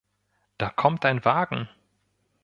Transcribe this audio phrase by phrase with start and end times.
[0.57, 1.69] Da kommt ein Wagen!